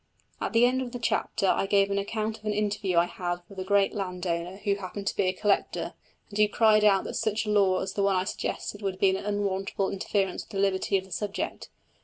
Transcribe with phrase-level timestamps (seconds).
[0.41, 3.43] At the end of the chapter I gave an account of an interview I had
[3.47, 5.93] with a great landowner who happened to be a collector,
[6.31, 9.11] and who cried out that such a law as the one I suggested would be
[9.15, 11.69] an unwarrantable interference with the liberty of the subject.